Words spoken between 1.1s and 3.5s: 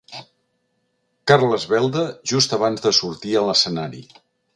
Carles Belda just abans de sortir a